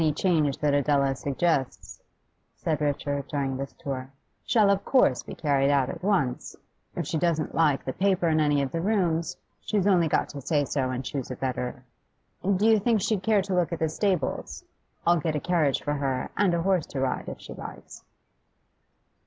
'Any 0.01 0.13
change 0.13 0.57
that 0.57 0.73
Adela 0.73 1.13
suggests,' 1.15 2.01
said 2.55 2.81
Richard 2.81 3.27
during 3.27 3.55
this 3.55 3.75
tour, 3.77 4.11
'shall 4.43 4.71
of 4.71 4.83
course 4.83 5.21
be 5.21 5.35
carried 5.35 5.69
out 5.69 5.89
at 5.91 6.01
once. 6.03 6.55
If 6.95 7.05
she 7.05 7.19
doesn't 7.19 7.53
like 7.53 7.85
the 7.85 7.93
paper 7.93 8.27
in 8.27 8.39
any 8.39 8.63
of 8.63 8.71
the 8.71 8.81
rooms, 8.81 9.37
she's 9.61 9.85
only 9.85 10.07
got 10.07 10.29
to 10.29 10.41
say 10.41 10.65
so 10.65 10.89
and 10.89 11.05
choose 11.05 11.29
a 11.29 11.35
better. 11.35 11.85
Do 12.41 12.65
you 12.65 12.79
think 12.79 12.99
she'd 12.99 13.21
care 13.21 13.43
to 13.43 13.53
look 13.53 13.71
at 13.71 13.77
the 13.77 13.89
stables? 13.89 14.65
I'll 15.05 15.19
get 15.19 15.35
a 15.35 15.39
carriage 15.39 15.83
for 15.83 15.93
her, 15.93 16.31
and 16.35 16.55
a 16.55 16.63
horse 16.63 16.87
to 16.87 16.99
ride, 16.99 17.29
if 17.29 17.39
she 17.39 17.53
likes. 17.53 18.03